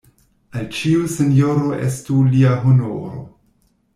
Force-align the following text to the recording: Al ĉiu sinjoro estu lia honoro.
Al 0.59 0.63
ĉiu 0.77 1.03
sinjoro 1.15 1.77
estu 1.89 2.17
lia 2.31 2.57
honoro. 2.65 3.23